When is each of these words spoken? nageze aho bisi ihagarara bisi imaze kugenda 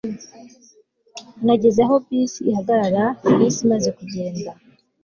nageze 1.45 1.79
aho 1.85 1.95
bisi 2.05 2.39
ihagarara 2.49 3.05
bisi 3.37 3.61
imaze 3.65 3.89
kugenda 3.97 4.49